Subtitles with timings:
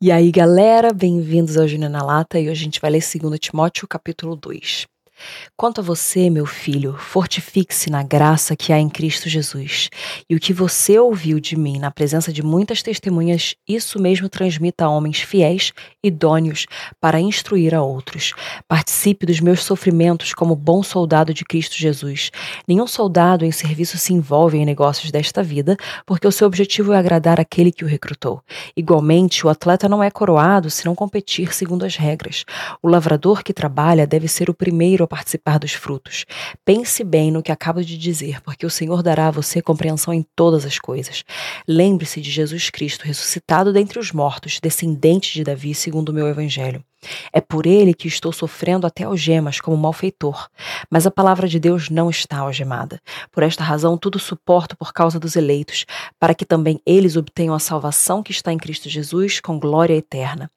[0.00, 3.36] E aí, galera, bem-vindos ao Júnior na Lata e hoje a gente vai ler 2
[3.40, 4.86] Timóteo, capítulo 2.
[5.56, 9.90] Quanto a você, meu filho, fortifique-se na graça que há em Cristo Jesus.
[10.28, 14.84] E o que você ouviu de mim na presença de muitas testemunhas, isso mesmo transmita
[14.84, 16.66] a homens fiéis, idôneos,
[17.00, 18.34] para instruir a outros.
[18.68, 22.30] Participe dos meus sofrimentos como bom soldado de Cristo Jesus.
[22.66, 26.98] Nenhum soldado em serviço se envolve em negócios desta vida, porque o seu objetivo é
[26.98, 28.42] agradar aquele que o recrutou.
[28.76, 32.44] Igualmente, o atleta não é coroado se não competir segundo as regras.
[32.82, 36.24] O lavrador que trabalha deve ser o primeiro participar dos frutos.
[36.64, 40.24] Pense bem no que acabo de dizer, porque o Senhor dará a você compreensão em
[40.36, 41.24] todas as coisas.
[41.66, 46.84] Lembre-se de Jesus Cristo ressuscitado dentre os mortos, descendente de Davi, segundo o meu evangelho.
[47.32, 50.48] É por ele que estou sofrendo até algemas como malfeitor.
[50.90, 53.00] Mas a palavra de Deus não está algemada.
[53.30, 55.86] Por esta razão, tudo suporto por causa dos eleitos,
[56.18, 60.50] para que também eles obtenham a salvação que está em Cristo Jesus com glória eterna.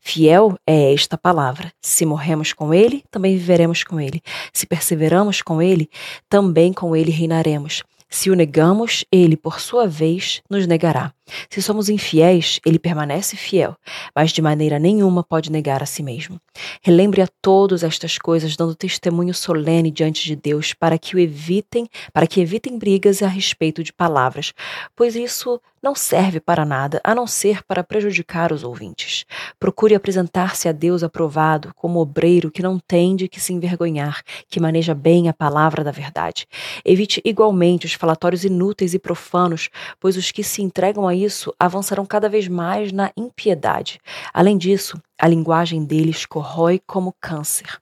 [0.00, 1.72] Fiel é esta palavra.
[1.82, 4.22] Se morremos com ele, também viveremos com ele.
[4.52, 5.90] Se perseveramos com ele,
[6.28, 7.82] também com ele reinaremos.
[8.08, 11.12] Se o negamos, ele, por sua vez, nos negará.
[11.50, 13.76] Se somos infiéis, ele permanece fiel,
[14.14, 16.40] mas de maneira nenhuma pode negar a si mesmo.
[16.82, 21.88] Relembre a todos estas coisas, dando testemunho solene diante de Deus, para que o evitem,
[22.12, 24.52] para que evitem brigas a respeito de palavras,
[24.96, 29.24] pois isso não serve para nada, a não ser para prejudicar os ouvintes.
[29.58, 34.60] Procure apresentar-se a Deus aprovado, como obreiro que não tem de que se envergonhar, que
[34.60, 36.46] maneja bem a palavra da verdade.
[36.84, 42.04] Evite igualmente os falatórios inúteis e profanos, pois os que se entregam a isso avançarão
[42.06, 44.00] cada vez mais na impiedade.
[44.32, 47.80] Além disso, a linguagem deles corrói como câncer.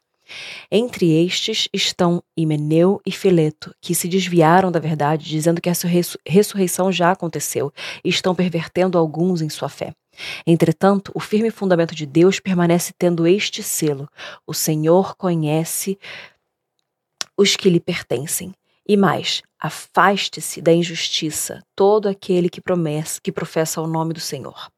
[0.71, 5.89] Entre estes estão Himeneu e Fileto, que se desviaram da verdade, dizendo que essa
[6.27, 7.73] ressurreição já aconteceu,
[8.05, 9.95] e estão pervertendo alguns em sua fé.
[10.47, 14.09] Entretanto, o firme fundamento de Deus permanece tendo este selo:
[14.47, 15.99] o Senhor conhece
[17.37, 18.53] os que lhe pertencem.
[18.89, 24.71] E mais, afaste-se da injustiça todo aquele que promessa, que professa o nome do Senhor.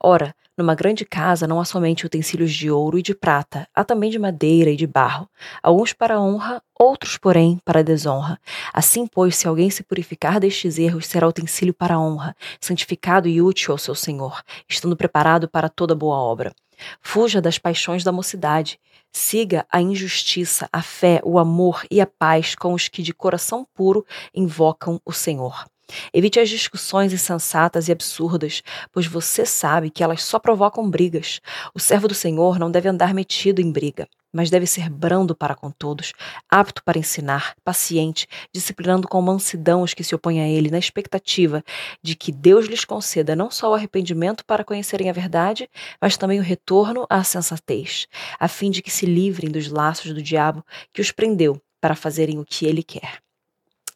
[0.00, 4.10] Ora, numa grande casa não há somente utensílios de ouro e de prata, há também
[4.10, 5.28] de madeira e de barro,
[5.60, 8.40] alguns para honra, outros, porém, para desonra.
[8.72, 13.72] Assim, pois, se alguém se purificar destes erros, será utensílio para honra, santificado e útil
[13.72, 16.52] ao seu Senhor, estando preparado para toda boa obra.
[17.00, 18.78] Fuja das paixões da mocidade.
[19.20, 23.66] Siga a injustiça, a fé, o amor e a paz com os que de coração
[23.74, 25.66] puro invocam o Senhor.
[26.12, 28.62] Evite as discussões insensatas e absurdas,
[28.92, 31.40] pois você sabe que elas só provocam brigas.
[31.74, 35.54] O servo do Senhor não deve andar metido em briga, mas deve ser brando para
[35.54, 36.12] com todos,
[36.48, 41.64] apto para ensinar, paciente, disciplinando com mansidão os que se opõem a ele, na expectativa
[42.02, 45.68] de que Deus lhes conceda não só o arrependimento para conhecerem a verdade,
[46.00, 48.06] mas também o retorno à sensatez,
[48.38, 52.38] a fim de que se livrem dos laços do diabo que os prendeu para fazerem
[52.38, 53.22] o que ele quer.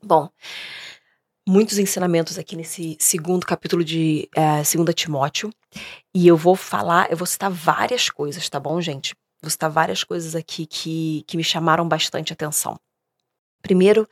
[0.02, 0.28] Bom,
[1.46, 5.50] muitos ensinamentos aqui nesse segundo capítulo de é, 2 Timóteo.
[6.14, 9.14] E eu vou falar, eu vou citar várias coisas, tá bom, gente?
[9.40, 12.78] Vou citar várias coisas aqui que, que me chamaram bastante atenção.
[13.62, 14.08] Primeiro,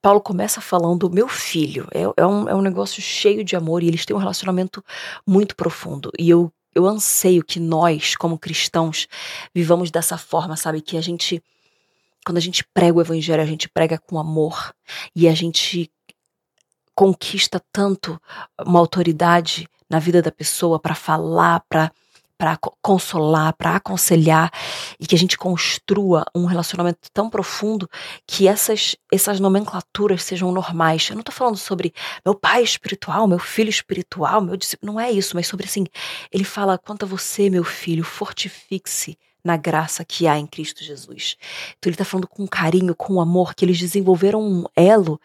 [0.00, 1.88] Paulo começa falando meu filho.
[1.92, 4.82] É, é, um, é um negócio cheio de amor e eles têm um relacionamento
[5.26, 6.10] muito profundo.
[6.18, 9.08] E eu, eu anseio que nós, como cristãos,
[9.54, 10.80] vivamos dessa forma, sabe?
[10.80, 11.42] Que a gente,
[12.24, 14.72] quando a gente prega o evangelho, a gente prega com amor
[15.14, 15.90] e a gente
[17.02, 18.16] conquista tanto
[18.64, 21.90] uma autoridade na vida da pessoa para falar, para
[22.38, 24.50] para consolar, para aconselhar
[24.98, 27.88] e que a gente construa um relacionamento tão profundo
[28.26, 31.08] que essas essas nomenclaturas sejam normais.
[31.08, 31.92] Eu não estou falando sobre
[32.24, 35.84] meu pai espiritual, meu filho espiritual, meu discípulo, não é isso, mas sobre assim,
[36.32, 41.36] ele fala quanto a você, meu filho, fortifique-se na graça que há em Cristo Jesus.
[41.78, 45.20] Então ele está falando com carinho, com amor, que eles desenvolveram um elo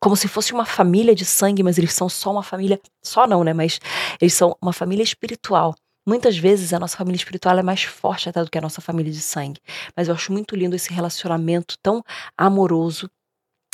[0.00, 3.42] como se fosse uma família de sangue, mas eles são só uma família, só não,
[3.42, 3.52] né?
[3.52, 3.80] Mas
[4.20, 5.74] eles são uma família espiritual.
[6.06, 9.12] Muitas vezes a nossa família espiritual é mais forte até do que a nossa família
[9.12, 9.60] de sangue.
[9.96, 12.02] Mas eu acho muito lindo esse relacionamento tão
[12.36, 13.10] amoroso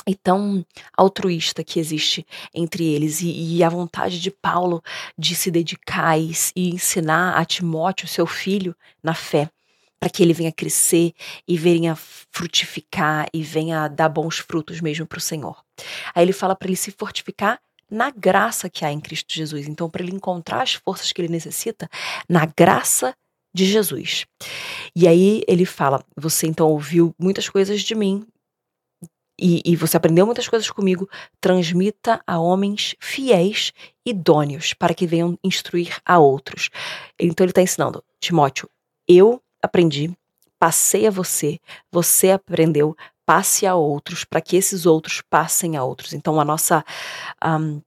[0.06, 0.64] e tão
[0.96, 4.82] altruísta que existe entre eles e, e, a vontade de Paulo
[5.16, 9.50] de se dedicar e, e ensinar a Timóteo, seu filho, na fé
[10.04, 11.14] para que ele venha crescer
[11.48, 15.64] e venha frutificar e venha dar bons frutos mesmo para o Senhor.
[16.14, 17.58] Aí ele fala para ele se fortificar
[17.90, 19.66] na graça que há em Cristo Jesus.
[19.66, 21.88] Então, para ele encontrar as forças que ele necessita,
[22.28, 23.16] na graça
[23.54, 24.26] de Jesus.
[24.94, 28.26] E aí ele fala: Você então ouviu muitas coisas de mim
[29.40, 31.08] e, e, você aprendeu muitas coisas comigo,
[31.40, 33.72] transmita a homens fiéis,
[34.04, 36.68] idôneos, para que venham instruir a outros.
[37.18, 38.68] Então ele está ensinando, Timóteo,
[39.08, 40.12] eu aprendi,
[40.58, 41.58] passei a você,
[41.90, 42.96] você aprendeu,
[43.26, 46.12] passe a outros, para que esses outros passem a outros.
[46.12, 46.84] Então a nossa.
[47.44, 47.80] Um,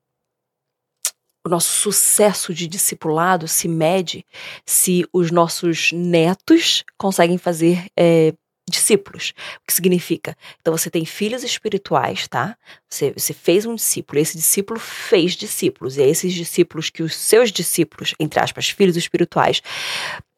[1.46, 4.26] o nosso sucesso de discipulado se mede
[4.66, 8.34] se os nossos netos conseguem fazer é,
[8.70, 9.34] discípulos.
[9.56, 10.36] O que significa?
[10.60, 12.58] Então você tem filhos espirituais, tá?
[12.90, 17.16] Você, você fez um discípulo, esse discípulo fez discípulos, e é esses discípulos que os
[17.16, 19.62] seus discípulos, entre aspas, filhos espirituais,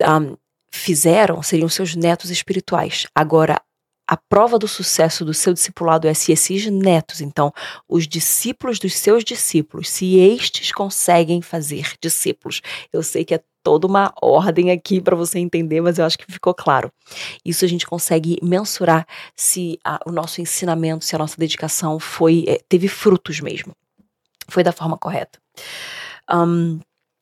[0.04, 0.38] um,
[0.72, 3.08] fizeram seriam seus netos espirituais.
[3.14, 3.62] Agora,
[4.10, 7.54] a prova do sucesso do seu discipulado é se esses netos, então,
[7.88, 12.60] os discípulos dos seus discípulos, se estes conseguem fazer discípulos.
[12.92, 16.32] Eu sei que é toda uma ordem aqui para você entender, mas eu acho que
[16.32, 16.92] ficou claro.
[17.46, 19.06] Isso a gente consegue mensurar
[19.36, 23.76] se a, o nosso ensinamento, se a nossa dedicação foi é, teve frutos mesmo,
[24.48, 25.38] foi da forma correta.
[26.32, 26.80] Um,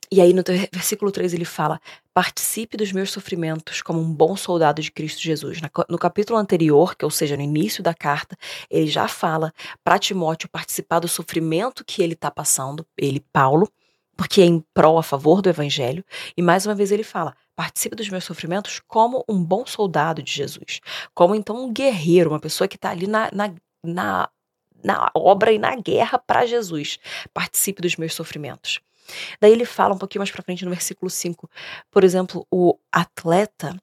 [0.09, 1.81] e aí no versículo 3 ele fala:
[2.13, 5.59] Participe dos meus sofrimentos como um bom soldado de Cristo Jesus.
[5.89, 8.37] No capítulo anterior, que ou seja, no início da carta,
[8.69, 13.69] ele já fala para Timóteo participar do sofrimento que ele está passando, ele, Paulo,
[14.15, 16.03] porque é em prol, a favor do evangelho.
[16.35, 20.31] E mais uma vez ele fala: participe dos meus sofrimentos como um bom soldado de
[20.31, 20.79] Jesus.
[21.13, 24.29] Como então um guerreiro, uma pessoa que está ali na, na, na,
[24.81, 26.97] na obra e na guerra para Jesus.
[27.33, 28.79] Participe dos meus sofrimentos.
[29.39, 31.49] Daí ele fala um pouquinho mais para frente no versículo 5,
[31.91, 33.75] por exemplo, o atleta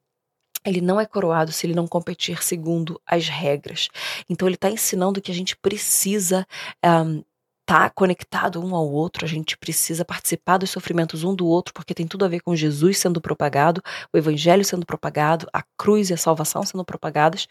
[0.64, 3.88] ele não é coroado se ele não competir segundo as regras.
[4.28, 6.46] Então ele está ensinando que a gente precisa
[6.82, 7.22] um,
[7.66, 11.94] tá conectado um ao outro, a gente precisa participar dos sofrimentos um do outro, porque
[11.94, 13.82] tem tudo a ver com Jesus sendo propagado,
[14.12, 17.48] o evangelho sendo propagado, a cruz e a salvação sendo propagadas,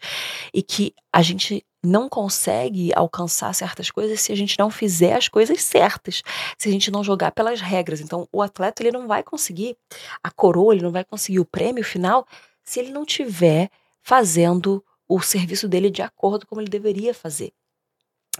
[0.52, 5.28] e que a gente não consegue alcançar certas coisas se a gente não fizer as
[5.28, 6.22] coisas certas,
[6.56, 8.00] se a gente não jogar pelas regras.
[8.00, 9.76] Então, o atleta ele não vai conseguir
[10.22, 12.26] a coroa, ele não vai conseguir o prêmio final
[12.64, 13.70] se ele não tiver
[14.00, 17.52] fazendo o serviço dele de acordo como ele deveria fazer.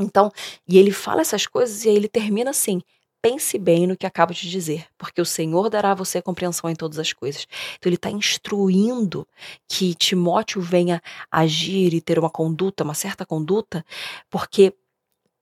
[0.01, 0.31] Então,
[0.67, 2.81] e ele fala essas coisas e aí ele termina assim:
[3.23, 6.75] pense bem no que acabo de dizer, porque o Senhor dará a você compreensão em
[6.75, 7.47] todas as coisas.
[7.77, 9.27] Então ele está instruindo
[9.67, 11.01] que Timóteo venha
[11.31, 13.85] agir e ter uma conduta, uma certa conduta,
[14.29, 14.75] porque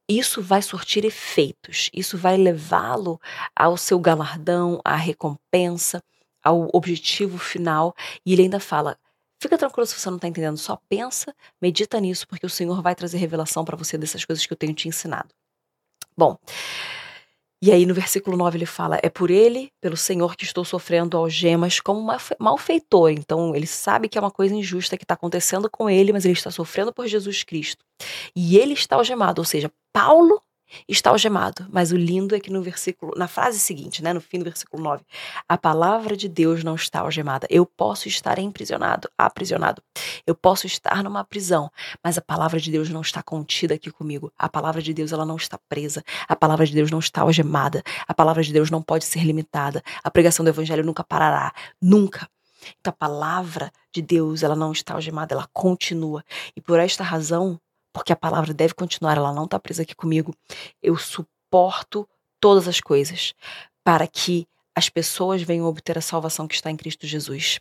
[0.08, 3.20] isso vai surtir efeitos, isso vai levá-lo
[3.56, 6.02] ao seu galardão, à recompensa,
[6.42, 7.94] ao objetivo final.
[8.24, 8.96] E ele ainda fala:
[9.42, 12.94] Fica tranquilo se você não está entendendo, só pensa, medita nisso, porque o Senhor vai
[12.94, 15.30] trazer revelação para você dessas coisas que eu tenho te ensinado.
[16.16, 16.38] Bom,
[17.60, 21.16] e aí no versículo 9 ele fala: É por ele, pelo Senhor, que estou sofrendo
[21.16, 22.06] algemas como
[22.38, 23.10] malfeitor.
[23.10, 26.34] Então ele sabe que é uma coisa injusta que está acontecendo com ele, mas ele
[26.34, 27.84] está sofrendo por Jesus Cristo.
[28.36, 30.40] E ele está algemado, ou seja, Paulo
[30.88, 31.66] está algemado.
[31.70, 34.82] Mas o lindo é que no versículo, na frase seguinte, né, no fim do versículo
[34.82, 35.04] 9,
[35.48, 37.46] a palavra de Deus não está algemada.
[37.50, 39.82] Eu posso estar emprisionado, aprisionado.
[40.26, 41.70] Eu posso estar numa prisão,
[42.02, 44.32] mas a palavra de Deus não está contida aqui comigo.
[44.38, 46.02] A palavra de Deus ela não está presa.
[46.28, 47.82] A palavra de Deus não está algemada.
[48.06, 49.82] A palavra de Deus não pode ser limitada.
[50.02, 52.28] A pregação do evangelho nunca parará, nunca.
[52.80, 56.24] Então a palavra de Deus, ela não está algemada, ela continua.
[56.56, 57.60] E por esta razão,
[57.92, 60.34] porque a palavra deve continuar, ela não está presa aqui comigo.
[60.82, 62.08] Eu suporto
[62.40, 63.34] todas as coisas
[63.84, 67.60] para que as pessoas venham obter a salvação que está em Cristo Jesus.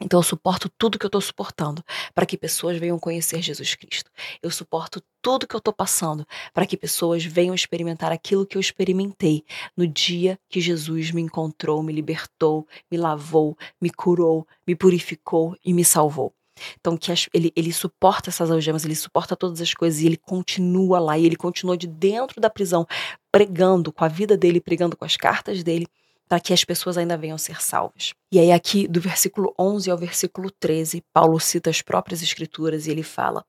[0.00, 1.82] Então eu suporto tudo que eu estou suportando
[2.14, 4.10] para que pessoas venham conhecer Jesus Cristo.
[4.42, 8.60] Eu suporto tudo que eu estou passando para que pessoas venham experimentar aquilo que eu
[8.60, 9.44] experimentei
[9.76, 15.72] no dia que Jesus me encontrou, me libertou, me lavou, me curou, me purificou e
[15.72, 16.34] me salvou.
[16.80, 20.98] Então, que ele, ele suporta essas algemas, ele suporta todas as coisas e ele continua
[20.98, 22.86] lá, e ele continua de dentro da prisão,
[23.30, 25.86] pregando com a vida dele, pregando com as cartas dele,
[26.28, 28.12] para que as pessoas ainda venham ser salvas.
[28.32, 32.90] E aí, aqui, do versículo 11 ao versículo 13, Paulo cita as próprias Escrituras e
[32.90, 33.44] ele fala: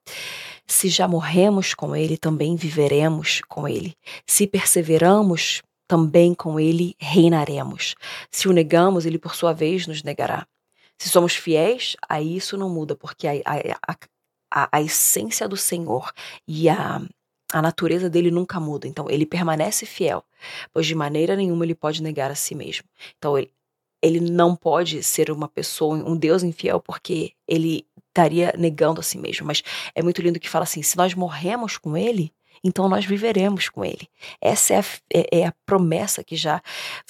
[0.68, 3.96] Se já morremos com ele, também viveremos com ele.
[4.28, 7.96] Se perseveramos, também com ele reinaremos.
[8.30, 10.46] Se o negamos, ele por sua vez nos negará.
[10.98, 13.96] Se somos fiéis, aí isso não muda, porque a, a,
[14.52, 16.12] a, a essência do Senhor
[16.48, 17.02] e a,
[17.54, 18.88] a natureza dele nunca muda.
[18.88, 20.24] Então, ele permanece fiel,
[20.74, 22.86] pois de maneira nenhuma ele pode negar a si mesmo.
[23.18, 23.52] Então, ele,
[24.02, 29.18] ele não pode ser uma pessoa, um Deus infiel, porque ele estaria negando a si
[29.18, 29.46] mesmo.
[29.46, 29.64] Mas
[29.94, 33.86] é muito lindo que fala assim: se nós morremos com ele, então nós viveremos com
[33.86, 34.08] ele.
[34.42, 36.62] Essa é a, é, é a promessa que já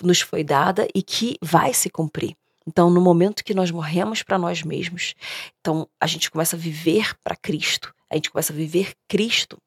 [0.03, 2.35] nos foi dada e que vai se cumprir.
[2.67, 5.15] Então, no momento que nós morremos para nós mesmos,
[5.59, 9.57] então a gente começa a viver para Cristo, a gente começa a viver Cristo.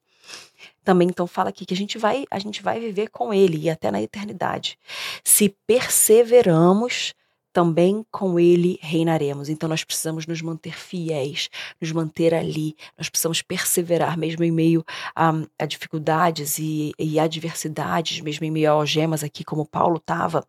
[0.83, 3.69] Também então fala aqui que a gente vai, a gente vai viver com ele e
[3.69, 4.77] até na eternidade.
[5.23, 7.13] Se perseveramos,
[7.53, 9.49] também com ele reinaremos.
[9.49, 12.75] Então nós precisamos nos manter fiéis, nos manter ali.
[12.97, 18.69] Nós precisamos perseverar, mesmo em meio a, a dificuldades e, e adversidades, mesmo em meio
[18.69, 20.45] a algemas aqui, como Paulo estava.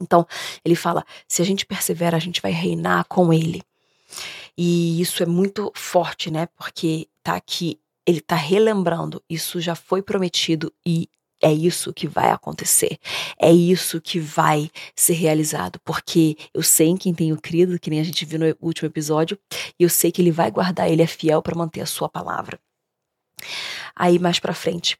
[0.00, 0.26] Então
[0.64, 3.62] ele fala: se a gente persevera, a gente vai reinar com ele.
[4.56, 6.48] E isso é muito forte, né?
[6.56, 11.08] Porque tá aqui, ele tá relembrando, isso já foi prometido e
[11.40, 12.98] é isso que vai acontecer.
[13.40, 15.78] É isso que vai ser realizado.
[15.84, 19.38] Porque eu sei em quem tenho crido, que nem a gente viu no último episódio,
[19.78, 22.58] e eu sei que ele vai guardar, ele é fiel para manter a sua palavra.
[23.94, 24.98] Aí mais para frente,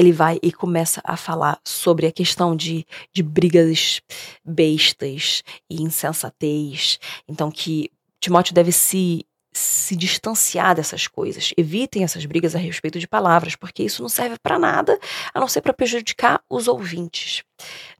[0.00, 4.00] ele vai e começa a falar sobre a questão de, de brigas
[4.44, 6.98] bestas e insensatez.
[7.28, 7.90] Então, que
[8.20, 11.52] Timóteo deve se se distanciar dessas coisas.
[11.56, 14.98] Evitem essas brigas a respeito de palavras, porque isso não serve para nada,
[15.34, 17.42] a não ser para prejudicar os ouvintes.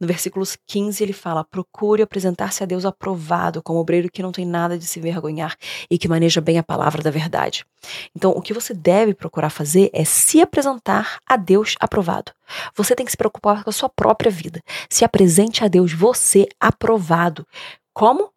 [0.00, 4.46] No versículo 15 ele fala: "Procure apresentar-se a Deus aprovado, como obreiro que não tem
[4.46, 5.56] nada de se vergonhar
[5.90, 7.64] e que maneja bem a palavra da verdade".
[8.14, 12.32] Então, o que você deve procurar fazer é se apresentar a Deus aprovado.
[12.74, 14.62] Você tem que se preocupar com a sua própria vida.
[14.88, 17.46] Se apresente a Deus você aprovado.
[17.92, 18.30] Como?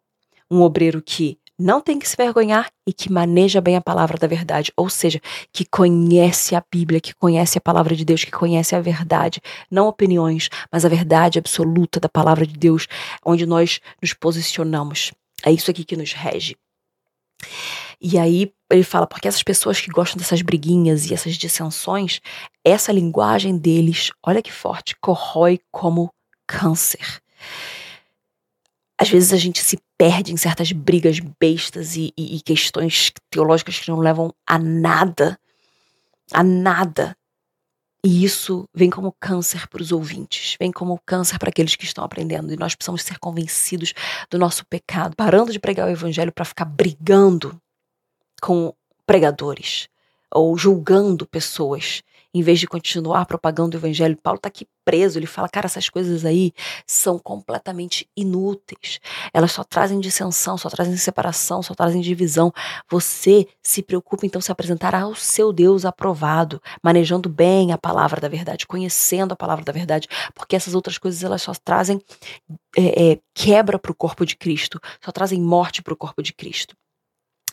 [0.50, 4.26] Um obreiro que não tem que se vergonhar e que maneja bem a palavra da
[4.26, 5.20] verdade, ou seja,
[5.52, 9.40] que conhece a Bíblia, que conhece a palavra de Deus, que conhece a verdade,
[9.70, 12.86] não opiniões, mas a verdade absoluta da palavra de Deus,
[13.24, 15.12] onde nós nos posicionamos.
[15.44, 16.56] É isso aqui que nos rege.
[18.00, 22.20] E aí ele fala, porque essas pessoas que gostam dessas briguinhas e essas dissensões,
[22.64, 26.12] essa linguagem deles, olha que forte, corrói como
[26.46, 27.22] câncer.
[28.98, 33.78] Às vezes a gente se perde em certas brigas bestas e, e, e questões teológicas
[33.78, 35.38] que não levam a nada.
[36.32, 37.16] A nada.
[38.04, 42.02] E isso vem como câncer para os ouvintes, vem como câncer para aqueles que estão
[42.02, 42.52] aprendendo.
[42.52, 43.94] E nós precisamos ser convencidos
[44.28, 47.56] do nosso pecado, parando de pregar o evangelho para ficar brigando
[48.40, 48.74] com
[49.06, 49.86] pregadores
[50.34, 52.02] ou julgando pessoas
[52.34, 55.18] em vez de continuar propagando o evangelho, Paulo está aqui preso.
[55.18, 56.52] Ele fala, cara, essas coisas aí
[56.86, 59.00] são completamente inúteis.
[59.32, 62.52] Elas só trazem dissensão, só trazem separação, só trazem divisão.
[62.90, 68.28] Você se preocupa então se apresentar ao seu Deus aprovado, manejando bem a palavra da
[68.28, 72.00] verdade, conhecendo a palavra da verdade, porque essas outras coisas elas só trazem
[72.76, 76.32] é, é, quebra para o corpo de Cristo, só trazem morte para o corpo de
[76.32, 76.74] Cristo.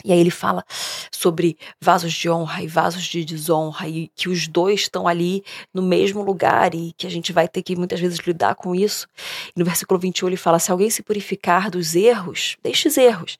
[0.04, 0.64] E aí ele fala
[1.10, 5.82] sobre vasos de honra e vasos de desonra e que os dois estão ali no
[5.82, 9.06] mesmo lugar e que a gente vai ter que muitas vezes lidar com isso.
[9.54, 13.38] E no versículo 21 ele fala: se alguém se purificar dos erros, destes erros,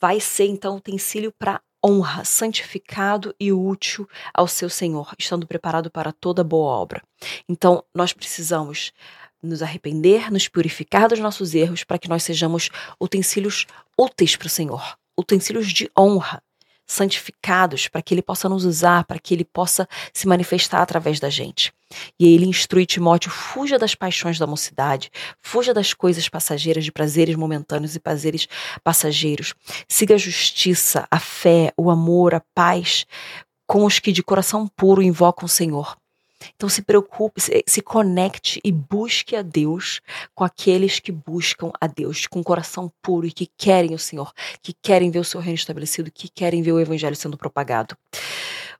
[0.00, 6.12] vai ser então utensílio para honra, santificado e útil ao seu Senhor, estando preparado para
[6.12, 7.02] toda boa obra.
[7.48, 8.92] Então, nós precisamos
[9.42, 13.66] nos arrepender, nos purificar dos nossos erros para que nós sejamos utensílios
[13.96, 16.42] úteis para o Senhor utensílios de honra,
[16.86, 21.28] santificados, para que ele possa nos usar, para que ele possa se manifestar através da
[21.28, 21.72] gente.
[22.18, 25.10] E ele instrui Timóteo: fuja das paixões da mocidade,
[25.42, 28.48] fuja das coisas passageiras, de prazeres momentâneos e prazeres
[28.82, 29.54] passageiros.
[29.86, 33.06] Siga a justiça, a fé, o amor, a paz
[33.66, 35.94] com os que de coração puro invocam o Senhor.
[36.54, 40.00] Então se preocupe, se, conecte e busque a Deus
[40.34, 44.32] com aqueles que buscam a Deus com um coração puro e que querem o Senhor,
[44.62, 47.96] que querem ver o seu reino estabelecido, que querem ver o evangelho sendo propagado.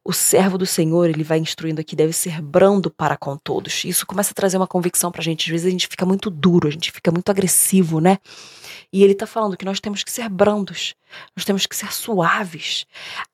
[0.05, 3.85] O servo do Senhor, ele vai instruindo aqui, deve ser brando para com todos.
[3.85, 5.45] Isso começa a trazer uma convicção pra gente.
[5.45, 8.19] Às vezes a gente fica muito duro, a gente fica muito agressivo, né?
[8.93, 10.95] E ele está falando que nós temos que ser brandos,
[11.37, 12.87] nós temos que ser suaves,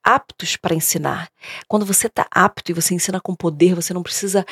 [0.03, 1.29] aptos para ensinar.
[1.69, 4.45] Quando você está apto e você ensina com poder, você não precisa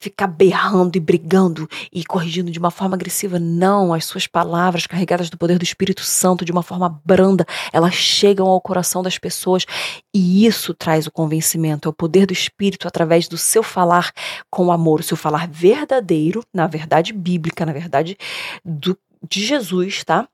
[0.00, 3.38] ficar berrando e brigando e corrigindo de uma forma agressiva.
[3.38, 7.94] Não, as suas palavras carregadas do poder do Espírito Santo de uma forma branda, elas
[7.94, 9.66] chegam ao coração das pessoas
[10.12, 11.86] e isso traz o convencimento.
[11.86, 14.10] É o poder do Espírito através do seu falar
[14.50, 18.16] com amor, o seu falar verdadeiro, na verdade bíblica, na verdade
[18.64, 18.98] do,
[19.28, 20.26] de Jesus, tá?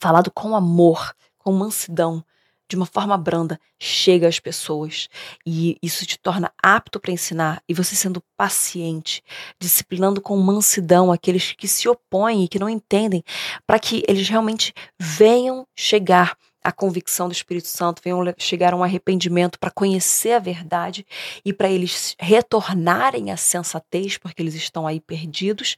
[0.00, 2.24] Falado com amor, com mansidão,
[2.70, 5.08] de uma forma branda, chega às pessoas.
[5.44, 9.22] E isso te torna apto para ensinar e você sendo paciente,
[9.58, 13.24] disciplinando com mansidão aqueles que se opõem e que não entendem,
[13.66, 18.84] para que eles realmente venham chegar à convicção do Espírito Santo, venham chegar a um
[18.84, 21.04] arrependimento para conhecer a verdade
[21.44, 25.76] e para eles retornarem à sensatez, porque eles estão aí perdidos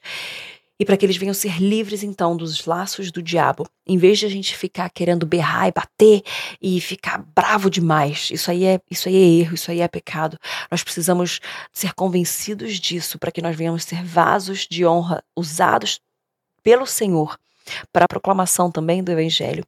[0.79, 3.67] e para que eles venham ser livres então dos laços do diabo.
[3.85, 6.23] Em vez de a gente ficar querendo berrar e bater
[6.61, 10.37] e ficar bravo demais, isso aí é isso aí é erro, isso aí é pecado.
[10.71, 11.39] Nós precisamos
[11.71, 15.99] ser convencidos disso para que nós venhamos ser vasos de honra usados
[16.63, 17.37] pelo Senhor
[17.91, 19.65] para a proclamação também do evangelho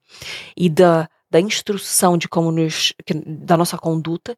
[0.56, 2.94] e da da instrução de como nos
[3.26, 4.38] da nossa conduta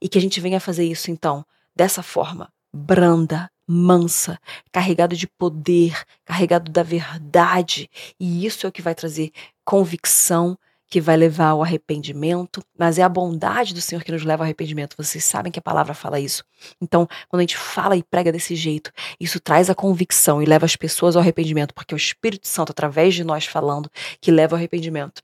[0.00, 1.44] e que a gente venha fazer isso então
[1.76, 4.38] dessa forma branda, mansa,
[4.72, 7.88] carregado de poder, carregado da verdade.
[8.18, 9.30] E isso é o que vai trazer
[9.64, 10.58] convicção,
[10.92, 14.44] que vai levar ao arrependimento, mas é a bondade do Senhor que nos leva ao
[14.44, 14.94] arrependimento.
[14.94, 16.44] Vocês sabem que a palavra fala isso.
[16.82, 20.66] Então, quando a gente fala e prega desse jeito, isso traz a convicção e leva
[20.66, 24.54] as pessoas ao arrependimento, porque é o Espírito Santo, através de nós falando, que leva
[24.54, 25.22] ao arrependimento.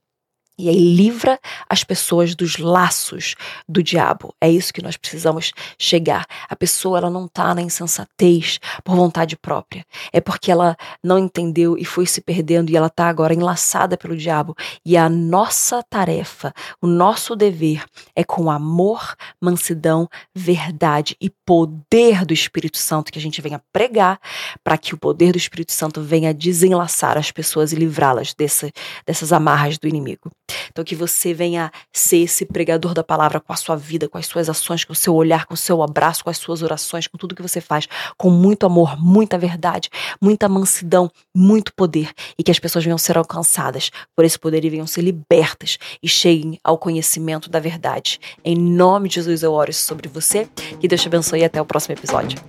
[0.59, 1.39] E aí livra
[1.69, 3.35] as pessoas dos laços
[3.65, 4.35] do diabo.
[4.41, 6.25] É isso que nós precisamos chegar.
[6.49, 9.85] A pessoa ela não está na insensatez por vontade própria.
[10.11, 14.17] É porque ela não entendeu e foi se perdendo e ela está agora enlaçada pelo
[14.17, 14.53] diabo.
[14.85, 22.33] E a nossa tarefa, o nosso dever é com amor, mansidão, verdade e poder do
[22.33, 24.19] Espírito Santo que a gente venha pregar
[24.61, 29.77] para que o poder do Espírito Santo venha desenlaçar as pessoas e livrá-las dessas amarras
[29.77, 30.29] do inimigo.
[30.69, 34.25] Então, que você venha ser esse pregador da palavra com a sua vida, com as
[34.25, 37.17] suas ações, com o seu olhar, com o seu abraço, com as suas orações, com
[37.17, 37.87] tudo que você faz,
[38.17, 39.89] com muito amor, muita verdade,
[40.21, 42.11] muita mansidão, muito poder.
[42.37, 46.07] E que as pessoas venham ser alcançadas por esse poder e venham ser libertas e
[46.07, 48.19] cheguem ao conhecimento da verdade.
[48.43, 50.47] Em nome de Jesus, eu oro sobre você.
[50.79, 52.39] Que Deus te abençoe e até o próximo episódio.